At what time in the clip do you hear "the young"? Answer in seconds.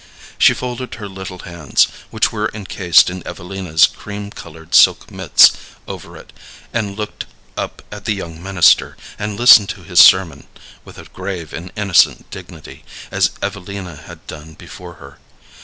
8.05-8.41